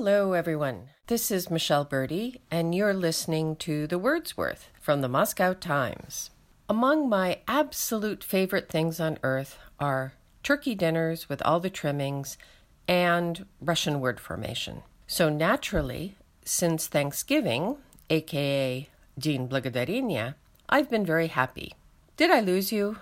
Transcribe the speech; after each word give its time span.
Hello, 0.00 0.32
everyone. 0.32 0.90
This 1.08 1.28
is 1.28 1.50
Michele 1.50 1.84
Berdy, 1.84 2.38
and 2.52 2.72
you're 2.72 2.94
listening 2.94 3.56
to 3.56 3.88
The 3.88 3.98
Word's 3.98 4.36
Worth 4.36 4.70
from 4.80 5.00
the 5.00 5.08
Moscow 5.08 5.54
Times. 5.54 6.30
Among 6.68 7.08
my 7.08 7.40
absolute 7.48 8.22
favorite 8.22 8.68
things 8.68 9.00
on 9.00 9.18
earth 9.24 9.58
are 9.80 10.12
turkey 10.44 10.76
dinners 10.76 11.28
with 11.28 11.42
all 11.42 11.58
the 11.58 11.68
trimmings 11.68 12.38
and 12.86 13.44
Russian 13.60 13.98
word 13.98 14.20
formation. 14.20 14.82
So, 15.08 15.28
naturally, 15.28 16.14
since 16.44 16.86
Thanksgiving, 16.86 17.78
aka 18.08 18.88
Din 19.18 19.48
Благодарения, 19.48 20.36
I've 20.68 20.88
been 20.88 21.04
very 21.04 21.26
happy. 21.26 21.74
Did 22.16 22.30
I 22.30 22.38
lose 22.38 22.70
you? 22.70 22.98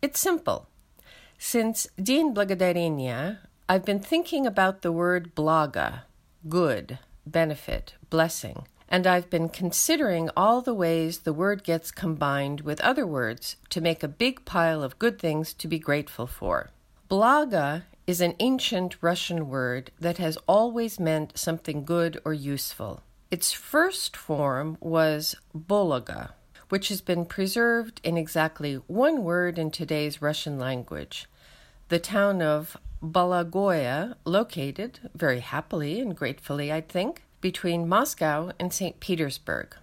It's 0.00 0.20
simple. 0.20 0.68
Since 1.38 1.88
Din 2.00 2.32
Благодарения, 2.32 3.38
I've 3.68 3.84
been 3.84 3.98
thinking 3.98 4.46
about 4.46 4.82
the 4.82 4.92
word 4.92 5.34
blaga 5.34 6.02
good, 6.48 6.98
benefit, 7.26 7.94
blessing, 8.08 8.66
and 8.88 9.06
I've 9.06 9.30
been 9.30 9.48
considering 9.48 10.30
all 10.36 10.60
the 10.60 10.74
ways 10.74 11.18
the 11.18 11.32
word 11.32 11.62
gets 11.62 11.92
combined 11.92 12.62
with 12.62 12.80
other 12.80 13.06
words 13.06 13.56
to 13.70 13.80
make 13.80 14.02
a 14.02 14.08
big 14.08 14.44
pile 14.44 14.82
of 14.82 14.98
good 14.98 15.18
things 15.18 15.54
to 15.54 15.68
be 15.68 15.78
grateful 15.78 16.26
for. 16.26 16.70
Blaga 17.08 17.84
is 18.06 18.20
an 18.20 18.34
ancient 18.40 18.96
Russian 19.00 19.48
word 19.48 19.92
that 20.00 20.18
has 20.18 20.36
always 20.48 20.98
meant 20.98 21.38
something 21.38 21.84
good 21.84 22.20
or 22.24 22.34
useful. 22.34 23.02
Its 23.30 23.52
first 23.52 24.16
form 24.16 24.76
was 24.80 25.36
bologa, 25.56 26.30
which 26.68 26.88
has 26.88 27.00
been 27.00 27.24
preserved 27.24 28.00
in 28.02 28.16
exactly 28.16 28.74
one 28.88 29.22
word 29.22 29.58
in 29.58 29.70
today's 29.70 30.20
Russian 30.20 30.58
language. 30.58 31.28
The 31.88 32.00
town 32.00 32.42
of 32.42 32.76
Bologoye, 33.02 34.14
located, 34.26 35.00
very 35.14 35.40
happily 35.40 36.00
and 36.00 36.14
gratefully, 36.14 36.70
I 36.70 36.82
think, 36.82 37.22
between 37.40 37.88
Moscow 37.88 38.52
and 38.60 38.72
St. 38.72 39.00
Petersburg. 39.00 39.74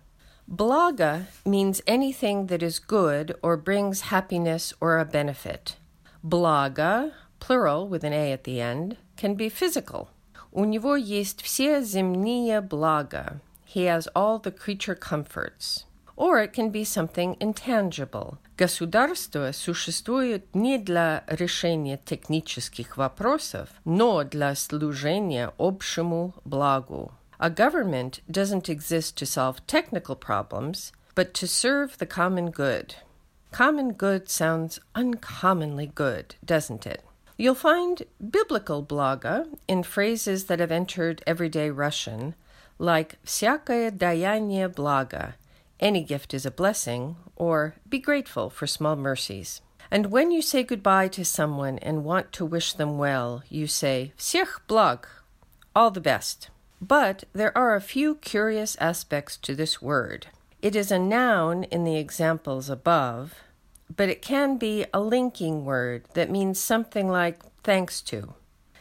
Blaga 0.49 1.25
means 1.43 1.81
anything 1.87 2.45
that 2.47 2.61
is 2.61 2.77
good 2.77 3.35
or 3.41 3.57
brings 3.57 4.11
happiness 4.13 4.71
or 4.79 4.99
a 4.99 5.05
benefit. 5.05 5.77
Blaga, 6.23 7.13
plural 7.39 7.87
with 7.87 8.03
an 8.03 8.13
A 8.13 8.31
at 8.31 8.43
the 8.43 8.61
end, 8.61 8.97
can 9.17 9.33
be 9.33 9.49
physical. 9.49 10.09
У 10.53 10.63
него 10.63 10.95
есть 10.95 11.41
все 11.41 11.81
земные 11.81 12.61
блага. 12.61 13.41
He 13.65 13.85
has 13.85 14.07
all 14.15 14.39
the 14.39 14.51
creature 14.51 14.95
comforts 14.95 15.86
or 16.16 16.38
it 16.38 16.52
can 16.52 16.70
be 16.70 16.84
something 16.84 17.36
intangible. 17.40 18.38
Государство 18.56 19.50
существует 19.52 20.54
не 20.54 20.78
для 20.78 21.24
решения 21.26 21.98
технических 22.04 22.96
вопросов, 22.96 23.68
но 23.84 24.22
для 24.22 24.54
служения 24.54 25.52
общему 25.58 26.34
благу. 26.44 27.12
A 27.38 27.50
government 27.50 28.20
doesn't 28.30 28.68
exist 28.68 29.16
to 29.16 29.26
solve 29.26 29.66
technical 29.66 30.14
problems, 30.14 30.92
but 31.14 31.34
to 31.34 31.48
serve 31.48 31.98
the 31.98 32.06
common 32.06 32.50
good. 32.50 32.94
Common 33.50 33.92
good 33.92 34.30
sounds 34.30 34.78
uncommonly 34.94 35.86
good, 35.92 36.36
doesn't 36.44 36.86
it? 36.86 37.02
You'll 37.36 37.56
find 37.56 38.02
biblical 38.20 38.84
blaga 38.84 39.46
in 39.66 39.82
phrases 39.82 40.44
that 40.44 40.60
have 40.60 40.70
entered 40.70 41.22
everyday 41.26 41.70
Russian, 41.70 42.34
like 42.78 43.18
всякое 43.24 43.90
даяние 43.90 44.68
благо, 44.68 45.34
any 45.80 46.02
gift 46.02 46.32
is 46.32 46.46
a 46.46 46.50
blessing, 46.50 47.16
or 47.36 47.74
be 47.88 47.98
grateful 47.98 48.50
for 48.50 48.66
small 48.66 48.96
mercies. 48.96 49.60
And 49.90 50.06
when 50.06 50.30
you 50.30 50.40
say 50.40 50.62
goodbye 50.62 51.08
to 51.08 51.24
someone 51.24 51.78
and 51.78 52.04
want 52.04 52.32
to 52.32 52.46
wish 52.46 52.72
them 52.72 52.98
well, 52.98 53.42
you 53.48 53.66
say 53.66 54.12
всех 54.16 54.60
благ, 54.68 55.04
all 55.74 55.90
the 55.90 56.00
best. 56.00 56.48
But 56.80 57.24
there 57.32 57.56
are 57.56 57.74
a 57.74 57.80
few 57.80 58.14
curious 58.16 58.76
aspects 58.80 59.36
to 59.38 59.54
this 59.54 59.82
word. 59.82 60.28
It 60.62 60.74
is 60.76 60.90
a 60.90 60.98
noun 60.98 61.64
in 61.64 61.84
the 61.84 61.96
examples 61.96 62.70
above, 62.70 63.34
but 63.94 64.08
it 64.08 64.22
can 64.22 64.56
be 64.58 64.86
a 64.94 65.00
linking 65.00 65.64
word 65.64 66.04
that 66.14 66.30
means 66.30 66.58
something 66.58 67.08
like 67.08 67.40
thanks 67.62 68.00
to. 68.02 68.34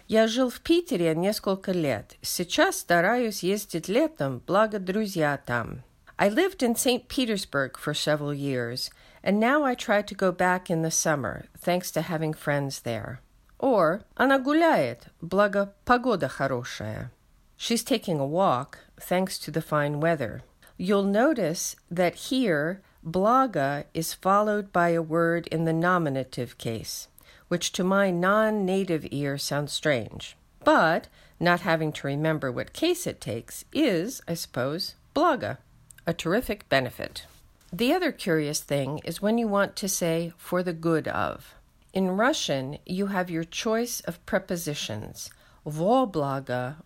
Я 0.07 0.27
жил 0.27 0.49
в 0.49 0.61
Питере 0.61 1.15
несколько 1.15 1.71
лет. 1.71 2.17
Сейчас 2.21 2.79
стараюсь 2.79 3.43
ездить 3.43 3.87
летом, 3.87 4.41
благо 4.45 4.77
друзья 4.77 5.37
там. 5.37 5.83
I 6.21 6.29
lived 6.29 6.61
in 6.61 6.75
St. 6.75 7.07
Petersburg 7.07 7.79
for 7.79 7.95
several 7.95 8.31
years, 8.31 8.91
and 9.23 9.39
now 9.39 9.63
I 9.63 9.73
try 9.73 10.03
to 10.03 10.13
go 10.13 10.31
back 10.31 10.69
in 10.69 10.83
the 10.83 10.91
summer, 10.91 11.45
thanks 11.57 11.89
to 11.91 12.03
having 12.03 12.35
friends 12.35 12.81
there. 12.81 13.21
Or 13.57 14.03
она 14.15 14.37
гуляет, 14.37 15.07
благо 15.19 15.73
погода 15.83 16.29
хорошая. 16.29 17.09
She's 17.57 17.83
taking 17.83 18.19
a 18.19 18.25
walk, 18.27 18.77
thanks 18.99 19.39
to 19.39 19.49
the 19.49 19.63
fine 19.63 19.99
weather. 19.99 20.43
You'll 20.77 21.05
notice 21.05 21.75
that 21.89 22.29
here, 22.29 22.83
blaga 23.03 23.85
is 23.95 24.13
followed 24.13 24.71
by 24.71 24.89
a 24.89 25.01
word 25.01 25.47
in 25.47 25.65
the 25.65 25.73
nominative 25.73 26.59
case, 26.59 27.07
which 27.47 27.71
to 27.71 27.83
my 27.83 28.11
non 28.11 28.63
native 28.63 29.07
ear 29.09 29.39
sounds 29.39 29.73
strange. 29.73 30.37
But, 30.63 31.07
not 31.39 31.61
having 31.61 31.91
to 31.93 32.05
remember 32.05 32.51
what 32.51 32.73
case 32.73 33.07
it 33.07 33.19
takes, 33.19 33.65
is, 33.73 34.21
I 34.27 34.35
suppose, 34.35 34.93
blaga 35.15 35.57
a 36.06 36.14
terrific 36.14 36.68
benefit. 36.68 37.26
The 37.72 37.92
other 37.92 38.12
curious 38.12 38.60
thing 38.60 39.00
is 39.04 39.20
when 39.20 39.38
you 39.38 39.48
want 39.48 39.74
to 39.76 39.88
say 39.88 40.32
for 40.36 40.62
the 40.62 40.72
good 40.72 41.08
of. 41.08 41.54
In 41.92 42.10
Russian, 42.10 42.78
you 42.86 43.06
have 43.08 43.30
your 43.30 43.44
choice 43.44 44.00
of 44.00 44.24
prepositions, 44.24 45.30
vo 45.64 46.06
blaga 46.06 46.76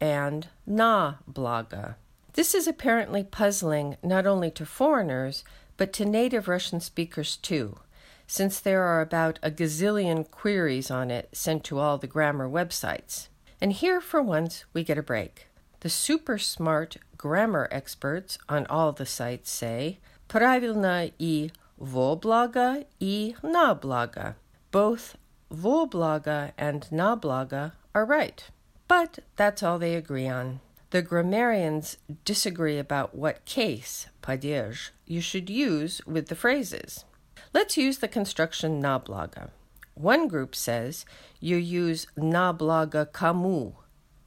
and 0.00 0.48
na 0.66 1.14
blaga. 1.30 1.96
This 2.34 2.54
is 2.54 2.68
apparently 2.68 3.24
puzzling 3.24 3.96
not 4.02 4.26
only 4.26 4.50
to 4.52 4.64
foreigners, 4.64 5.44
but 5.76 5.92
to 5.94 6.04
native 6.04 6.46
Russian 6.46 6.80
speakers 6.80 7.36
too, 7.36 7.80
since 8.26 8.60
there 8.60 8.84
are 8.84 9.00
about 9.00 9.40
a 9.42 9.50
gazillion 9.50 10.30
queries 10.30 10.90
on 10.90 11.10
it 11.10 11.28
sent 11.32 11.64
to 11.64 11.78
all 11.80 11.98
the 11.98 12.06
grammar 12.06 12.48
websites. 12.48 13.28
And 13.60 13.72
here, 13.72 14.00
for 14.00 14.22
once, 14.22 14.64
we 14.72 14.84
get 14.84 14.96
a 14.96 15.02
break. 15.02 15.49
The 15.81 15.89
super 15.89 16.37
smart 16.37 16.97
grammar 17.17 17.67
experts 17.71 18.37
on 18.49 18.65
all 18.67 18.91
the 18.91 19.05
sites 19.05 19.51
say 19.51 19.99
правильно 20.27 21.11
и 21.19 21.51
во 21.77 22.15
благо 22.15 22.85
и 22.99 23.35
на 23.43 23.75
благо. 23.75 24.35
Both 24.71 25.15
во 25.49 25.85
благо 25.85 26.53
and 26.57 26.91
на 26.91 27.15
благо 27.15 27.73
are 27.93 28.05
right. 28.05 28.43
But 28.87 29.19
that's 29.35 29.63
all 29.63 29.79
they 29.79 29.95
agree 29.95 30.27
on. 30.27 30.59
The 30.91 31.01
grammarians 31.01 31.97
disagree 32.23 32.79
about 32.79 33.15
what 33.15 33.45
case, 33.45 34.07
падеж, 34.21 34.91
you 35.05 35.21
should 35.21 35.49
use 35.49 36.01
with 36.05 36.27
the 36.27 36.35
phrases. 36.35 37.05
Let's 37.53 37.77
use 37.77 37.99
the 37.99 38.07
construction 38.07 38.79
на 38.79 38.99
благо. 38.99 39.51
One 39.95 40.27
group 40.27 40.55
says 40.55 41.05
you 41.39 41.57
use 41.57 42.07
на 42.15 42.53
благо 42.53 43.05
кому 43.05 43.75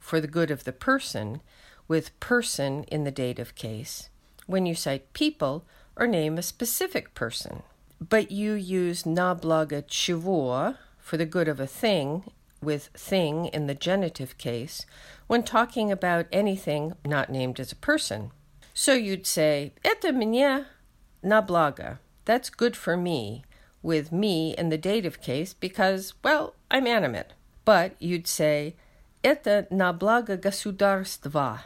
for 0.04 0.20
the 0.20 0.28
good 0.28 0.50
of 0.50 0.64
the 0.64 0.72
person 0.72 1.40
with 1.88 2.20
person 2.20 2.84
in 2.88 3.04
the 3.04 3.10
dative 3.10 3.54
case 3.54 4.10
when 4.46 4.66
you 4.66 4.74
cite 4.74 5.10
people 5.14 5.64
or 5.96 6.06
name 6.06 6.36
a 6.36 6.42
specific 6.42 7.14
person. 7.14 7.62
But 8.06 8.30
you 8.30 8.52
use 8.52 9.04
nablaga 9.04 9.82
chivur 9.84 10.76
for 10.98 11.16
the 11.16 11.24
good 11.24 11.48
of 11.48 11.58
a 11.58 11.66
thing 11.66 12.24
with 12.60 12.88
thing 12.88 13.46
in 13.46 13.66
the 13.66 13.74
genitive 13.74 14.36
case 14.36 14.84
when 15.26 15.42
talking 15.42 15.90
about 15.90 16.26
anything 16.30 16.92
not 17.06 17.30
named 17.30 17.58
as 17.58 17.72
a 17.72 17.76
person. 17.76 18.30
So 18.74 18.92
you'd 18.92 19.26
say, 19.26 19.72
Eta 19.86 20.12
minya 20.12 20.66
nablaga. 21.24 21.96
That's 22.26 22.50
good 22.50 22.76
for 22.76 22.94
me 22.94 23.42
with 23.82 24.12
me 24.12 24.54
in 24.58 24.68
the 24.68 24.76
dative 24.76 25.22
case 25.22 25.54
because, 25.54 26.12
well, 26.22 26.54
I'm 26.70 26.86
animate. 26.86 27.32
But 27.64 27.94
you'd 27.98 28.26
say, 28.26 28.74
Это 29.23 29.67
на 29.69 29.91
благо 29.93 30.37
государства. 30.37 31.61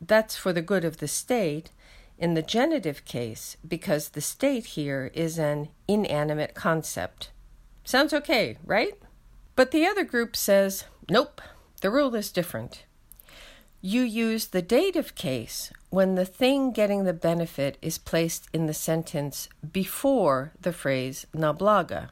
That's 0.00 0.36
for 0.36 0.52
the 0.52 0.62
good 0.62 0.84
of 0.84 0.98
the 0.98 1.08
state 1.08 1.70
in 2.18 2.34
the 2.34 2.42
genitive 2.42 3.04
case 3.04 3.56
because 3.66 4.10
the 4.10 4.20
state 4.20 4.66
here 4.76 5.10
is 5.14 5.38
an 5.38 5.68
inanimate 5.88 6.54
concept. 6.54 7.30
Sounds 7.84 8.12
okay, 8.12 8.58
right? 8.64 8.94
But 9.54 9.70
the 9.70 9.86
other 9.86 10.04
group 10.04 10.36
says, 10.36 10.84
nope, 11.08 11.40
the 11.80 11.90
rule 11.90 12.14
is 12.14 12.30
different. 12.30 12.84
You 13.80 14.02
use 14.02 14.46
the 14.46 14.62
dative 14.62 15.14
case 15.14 15.72
when 15.90 16.14
the 16.14 16.24
thing 16.24 16.72
getting 16.72 17.04
the 17.04 17.12
benefit 17.12 17.78
is 17.80 17.98
placed 17.98 18.48
in 18.52 18.66
the 18.66 18.74
sentence 18.74 19.48
before 19.72 20.52
the 20.60 20.72
phrase 20.72 21.26
na 21.32 21.52
blaga. 21.52 22.10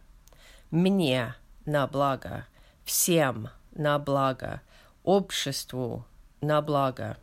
Мне 0.70 1.34
на 1.66 1.86
благо, 1.86 2.46
всем 2.86 3.50
на 3.78 3.98
благо, 3.98 4.60
обществу 5.04 6.04
на 6.40 6.60
благо. 6.60 7.16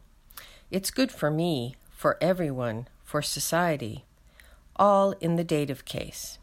It's 0.70 0.92
good 0.92 1.12
for 1.12 1.30
me, 1.30 1.76
for 1.92 2.18
everyone, 2.22 2.88
for 3.04 3.22
society, 3.22 4.06
all 4.76 5.12
in 5.20 5.36
the 5.36 5.44
dative 5.44 5.84
case. 5.86 6.40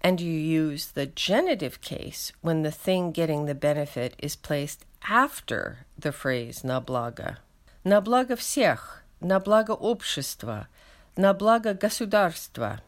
And 0.00 0.20
you 0.20 0.32
use 0.32 0.86
the 0.86 1.06
genitive 1.06 1.80
case 1.80 2.32
when 2.40 2.62
the 2.62 2.70
thing 2.70 3.12
getting 3.12 3.46
the 3.46 3.54
benefit 3.54 4.14
is 4.18 4.36
placed 4.36 4.84
after 5.08 5.86
the 5.98 6.12
phrase 6.12 6.64
na 6.64 6.80
blago. 6.80 7.36
На 7.84 8.00
благо 8.00 8.36
всех, 8.36 9.02
на 9.20 9.40
благо 9.40 9.72
общества, 9.72 10.68
на 11.16 11.32
благо 11.32 11.74
государства. 11.74 12.80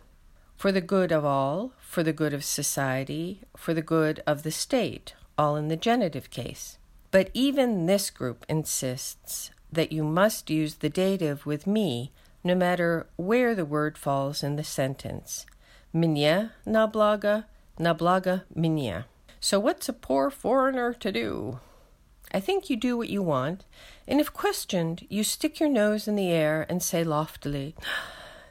For 0.56 0.72
the 0.72 0.80
good 0.80 1.12
of 1.12 1.24
all, 1.24 1.72
for 1.80 2.02
the 2.02 2.12
good 2.12 2.34
of 2.34 2.44
society, 2.44 3.42
for 3.56 3.74
the 3.74 3.82
good 3.82 4.22
of 4.26 4.42
the 4.42 4.50
state, 4.50 5.14
all 5.37 5.55
in 5.55 5.67
the 5.67 5.75
genitive 5.75 6.29
case. 6.29 6.77
But 7.11 7.29
even 7.33 7.85
this 7.85 8.09
group 8.09 8.45
insists 8.49 9.51
that 9.71 9.91
you 9.91 10.03
must 10.03 10.49
use 10.49 10.75
the 10.75 10.89
dative 10.89 11.45
with 11.45 11.67
me 11.67 12.11
no 12.43 12.55
matter 12.55 13.07
where 13.15 13.55
the 13.55 13.65
word 13.65 13.97
falls 13.97 14.43
in 14.43 14.55
the 14.55 14.63
sentence. 14.63 15.45
Minya 15.93 16.51
nablaga, 16.65 17.45
nablaga 17.79 18.43
minya. 18.55 19.05
So, 19.39 19.59
what's 19.59 19.89
a 19.89 19.93
poor 19.93 20.29
foreigner 20.29 20.93
to 20.93 21.11
do? 21.11 21.59
I 22.31 22.39
think 22.39 22.69
you 22.69 22.75
do 22.75 22.97
what 22.97 23.09
you 23.09 23.21
want, 23.21 23.65
and 24.07 24.19
if 24.19 24.33
questioned, 24.33 25.05
you 25.09 25.23
stick 25.23 25.59
your 25.59 25.69
nose 25.69 26.07
in 26.07 26.15
the 26.15 26.31
air 26.31 26.65
and 26.67 26.81
say 26.81 27.03
loftily, 27.03 27.75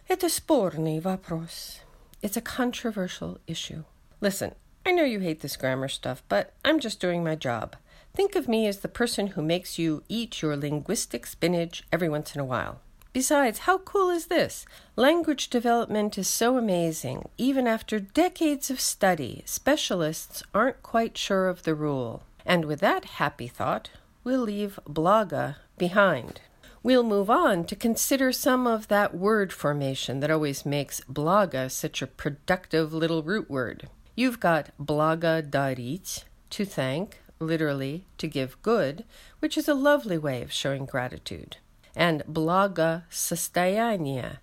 It 0.09 0.23
is 0.23 0.39
sporny 0.39 1.01
vapros. 1.01 1.81
It's 2.23 2.37
a 2.37 2.41
controversial 2.41 3.39
issue. 3.47 3.85
Listen, 4.21 4.55
I 4.85 4.91
know 4.91 5.05
you 5.05 5.21
hate 5.21 5.41
this 5.41 5.57
grammar 5.57 5.89
stuff, 5.89 6.25
but 6.29 6.53
I'm 6.65 6.81
just 6.81 6.99
doing 6.99 7.23
my 7.23 7.37
job. 7.37 7.77
Think 8.15 8.35
of 8.35 8.49
me 8.49 8.67
as 8.67 8.81
the 8.81 8.89
person 8.89 9.29
who 9.29 9.43
makes 9.43 9.79
you 9.79 10.03
eat 10.09 10.43
your 10.43 10.57
linguistic 10.57 11.25
spinach 11.25 11.85
every 11.93 12.09
once 12.09 12.35
in 12.35 12.41
a 12.41 12.45
while. 12.45 12.81
Besides, 13.13 13.61
how 13.61 13.79
cool 13.79 14.11
is 14.11 14.27
this? 14.27 14.67
Language 14.97 15.51
development 15.51 16.19
is 16.19 16.27
so 16.27 16.57
amazing. 16.59 17.29
Even 17.39 17.67
after 17.67 18.01
decades 18.01 18.71
of 18.71 18.81
study, 18.81 19.43
specialists 19.45 20.43
aren't 20.53 20.83
quite 20.83 21.17
sure 21.17 21.49
of 21.49 21.63
the 21.63 21.75
rule. 21.75 22.25
And 22.45 22.65
with 22.65 22.81
that 22.81 23.05
happy 23.05 23.49
thought, 23.49 23.91
we'll 24.25 24.41
leave 24.41 24.81
blaga 24.89 25.57
behind. 25.79 26.41
We'll 26.83 27.05
move 27.05 27.31
on 27.31 27.65
to 27.67 27.77
consider 27.77 28.33
some 28.33 28.67
of 28.67 28.89
that 28.89 29.15
word 29.15 29.53
formation 29.53 30.19
that 30.21 30.31
always 30.31 30.67
makes 30.67 31.03
blaga 31.03 31.71
such 31.71 32.03
a 32.03 32.09
productive 32.09 32.93
little 32.93 33.23
root 33.23 33.49
word. 33.49 33.89
You've 34.16 34.40
got 34.40 34.72
blaga 34.80 35.42
darit, 35.48 36.24
to 36.50 36.66
thank, 36.66 37.20
literally 37.40 38.06
to 38.18 38.28
give 38.28 38.62
good, 38.62 39.04
which 39.40 39.58
is 39.58 39.68
a 39.68 39.74
lovely 39.74 40.18
way 40.18 40.42
of 40.42 40.52
showing 40.52 40.86
gratitude, 40.86 41.58
and 41.96 42.24
blaga 42.26 43.04
состояние, 43.10 44.38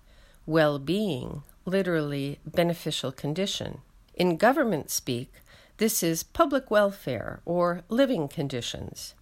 well 0.45 0.79
being, 0.79 1.43
literally 1.65 2.39
beneficial 2.45 3.11
condition. 3.11 3.79
In 4.13 4.37
government 4.37 4.89
speak, 4.89 5.33
this 5.77 6.01
is 6.01 6.23
public 6.23 6.71
welfare 6.71 7.41
or 7.45 7.81
living 7.89 8.27
conditions. 8.29 9.13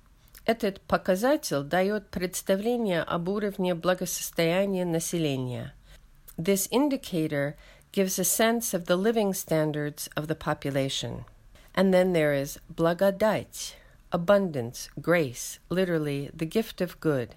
Этот 0.45 0.81
показатель 0.88 1.63
дает 1.63 2.11
представление 2.11 3.01
об 3.01 3.29
уровне 3.29 3.73
благосостояния 3.73 4.85
населения. 4.85 5.73
This 6.38 6.67
indicator 6.69 7.55
gives 7.91 8.17
a 8.17 8.23
sense 8.23 8.73
of 8.73 8.85
the 8.85 8.95
living 8.95 9.33
standards 9.33 10.09
of 10.17 10.27
the 10.27 10.35
population. 10.35 11.25
And 11.75 11.94
then 11.94 12.13
there 12.13 12.33
is 12.33 12.59
благодать, 12.73 13.73
abundance, 14.11 14.89
grace, 15.01 15.59
literally 15.69 16.29
the 16.33 16.45
gift 16.45 16.81
of 16.81 17.00
good, 17.00 17.35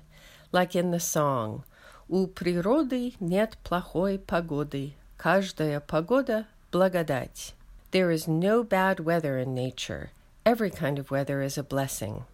like 0.53 0.75
in 0.75 0.91
the 0.91 1.01
song 1.01 1.65
«У 2.09 2.29
природы 2.29 3.15
нет 3.19 3.57
плохой 3.65 4.19
погоды, 4.19 4.93
каждая 5.19 5.81
погода – 5.81 6.73
благодать». 6.73 7.53
There 7.91 8.11
is 8.11 8.29
no 8.29 8.63
bad 8.63 9.01
weather 9.01 9.39
in 9.39 9.55
nature. 9.55 10.11
Every 10.45 10.71
kind 10.71 10.99
of 10.99 11.11
weather 11.11 11.43
is 11.43 11.59
a 11.59 11.63
blessing. 11.63 12.25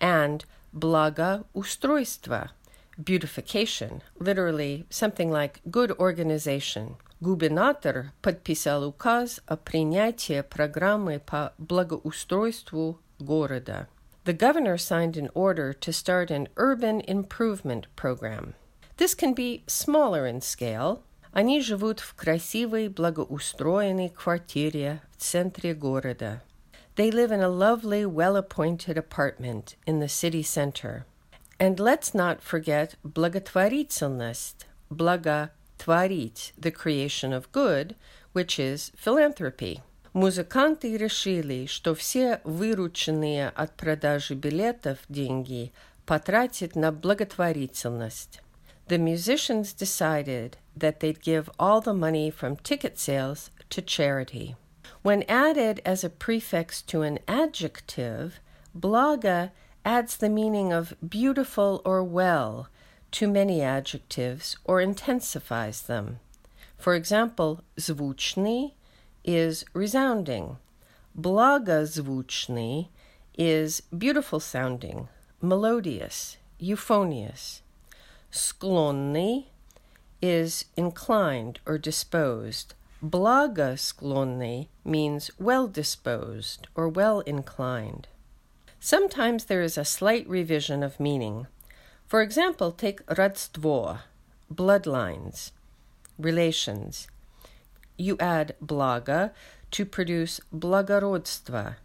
And 0.00 0.44
blaga 0.74 1.44
устройство, 1.54 2.50
beautification, 3.02 4.02
literally 4.18 4.86
something 4.90 5.30
like 5.30 5.60
good 5.70 5.92
organization. 5.92 6.96
Губернатор 7.24 8.12
подписал 8.22 8.88
указ 8.88 9.40
о 9.46 9.56
принятии 9.56 10.40
программы 10.42 11.20
по 11.24 11.52
благоустройству 11.58 12.98
города. 13.18 13.88
The 14.24 14.36
governor 14.36 14.76
signed 14.76 15.16
an 15.16 15.30
order 15.34 15.72
to 15.72 15.92
start 15.92 16.30
an 16.30 16.48
urban 16.56 17.00
improvement 17.06 17.86
program. 17.96 18.54
This 18.96 19.14
can 19.14 19.34
be 19.34 19.62
smaller 19.66 20.26
in 20.26 20.40
scale, 20.40 21.02
Они 21.32 21.60
живут 21.60 22.00
в 22.00 22.14
красивой, 22.14 22.88
благоустроенной 22.88 24.08
квартире 24.08 25.00
в 25.16 25.22
центре 25.22 25.74
города. 25.74 26.42
They 26.96 27.10
live 27.10 27.30
in 27.30 27.40
a 27.40 27.48
lovely, 27.48 28.04
well 28.04 28.36
appointed 28.36 28.98
apartment 28.98 29.76
in 29.86 30.00
the 30.00 30.08
city 30.08 30.42
center. 30.42 31.04
And 31.58 31.78
let's 31.78 32.14
not 32.14 32.42
forget 32.42 32.96
благотворительность, 33.04 34.66
благотворить, 35.80 36.52
the 36.58 36.70
creation 36.70 37.32
of 37.32 37.50
good, 37.52 37.94
which 38.32 38.58
is 38.58 38.92
philanthropy. 38.96 39.82
Музыканты 40.12 40.96
решили, 40.96 41.66
что 41.66 41.94
все 41.94 42.40
вырученные 42.44 43.48
от 43.48 43.76
продажи 43.76 44.34
билетов 44.34 44.98
деньги 45.08 45.72
потратят 46.04 46.74
на 46.74 46.90
благотворительность. 46.90 48.40
The 48.88 48.98
musicians 48.98 49.72
decided 49.72 50.56
that 50.76 50.98
they'd 50.98 51.22
give 51.22 51.48
all 51.60 51.80
the 51.80 51.94
money 51.94 52.30
from 52.30 52.56
ticket 52.56 52.98
sales 52.98 53.50
to 53.70 53.80
charity. 53.80 54.56
When 55.02 55.22
added 55.28 55.80
as 55.84 56.02
a 56.02 56.10
prefix 56.10 56.82
to 56.88 57.02
an 57.02 57.20
adjective, 57.28 58.40
blaga 58.76 59.52
adds 59.84 60.16
the 60.16 60.28
meaning 60.28 60.72
of 60.72 60.94
beautiful 61.08 61.80
or 61.84 62.02
well 62.02 62.68
to 63.14 63.28
many 63.28 63.62
adjectives 63.62 64.56
or 64.64 64.80
intensifies 64.80 65.82
them. 65.82 66.20
For 66.78 66.94
example, 66.94 67.62
звучный 67.76 68.72
is 69.24 69.64
resounding. 69.74 70.56
Благозвучный 71.18 72.88
is 73.36 73.82
beautiful 73.96 74.40
sounding, 74.40 75.08
melodious, 75.40 76.36
euphonious. 76.58 77.62
Sklonny 78.32 79.46
is 80.22 80.66
inclined 80.76 81.58
or 81.66 81.78
disposed. 81.78 82.74
Благосклонный 83.02 84.68
means 84.84 85.30
well 85.38 85.66
disposed 85.66 86.68
or 86.74 86.88
well 86.88 87.20
inclined. 87.20 88.08
Sometimes 88.78 89.46
there 89.46 89.62
is 89.62 89.76
a 89.76 89.84
slight 89.84 90.28
revision 90.28 90.82
of 90.82 91.00
meaning. 91.00 91.46
For 92.14 92.22
example, 92.22 92.72
take 92.72 93.04
родство, 93.06 94.00
bloodlines, 94.52 95.52
relations. 96.18 97.08
You 97.96 98.16
add 98.18 98.56
blaga 98.64 99.32
to 99.70 99.84
produce 99.84 100.40
благородство. 100.54 101.76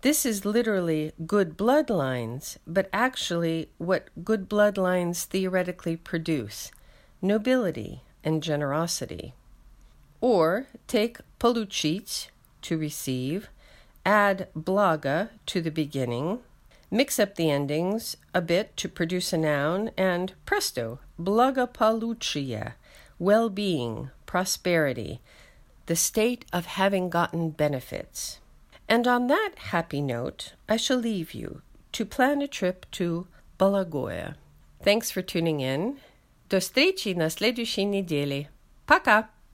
This 0.00 0.26
is 0.26 0.44
literally 0.44 1.12
good 1.26 1.56
bloodlines, 1.56 2.56
but 2.66 2.88
actually 2.92 3.68
what 3.78 4.08
good 4.24 4.48
bloodlines 4.48 5.24
theoretically 5.24 5.96
produce 5.96 6.72
nobility, 7.22 8.02
and 8.24 8.42
generosity. 8.42 9.32
Or 10.20 10.66
take 10.88 11.18
получить, 11.38 12.28
to 12.62 12.76
receive, 12.76 13.48
add 14.04 14.48
blaga 14.56 15.30
to 15.46 15.60
the 15.60 15.70
beginning, 15.70 16.40
Mix 16.89 17.19
up 17.19 17.35
the 17.35 17.51
endings 17.51 18.15
a 18.33 18.41
bit 18.41 18.77
to 18.77 18.87
produce 18.87 19.33
a 19.33 19.37
noun, 19.37 19.91
and 19.97 20.33
presto, 20.45 20.99
blagapaluchia, 21.19 22.73
well 23.19 23.49
being, 23.49 24.09
prosperity, 24.25 25.19
the 25.87 25.95
state 25.95 26.45
of 26.53 26.65
having 26.65 27.09
gotten 27.09 27.49
benefits. 27.49 28.39
And 28.87 29.07
on 29.07 29.27
that 29.27 29.53
happy 29.71 30.01
note, 30.01 30.53
I 30.69 30.77
shall 30.77 30.97
leave 30.97 31.33
you 31.33 31.61
to 31.91 32.05
plan 32.05 32.41
a 32.41 32.47
trip 32.47 32.85
to 32.91 33.27
Bologoye. 33.59 34.35
Thanks 34.81 35.11
for 35.11 35.21
tuning 35.21 35.59
in. 35.59 35.97
До 36.49 36.59
встречи 36.59 37.09
на 37.09 37.29
следующей 37.29 37.83
неделе. 37.83 38.49
Пока! 38.85 39.29